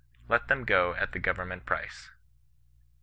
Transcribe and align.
Let 0.27 0.47
them 0.47 0.65
go 0.65 0.95
at 0.95 1.11
the 1.11 1.19
government 1.19 1.67
price.' 1.67 2.09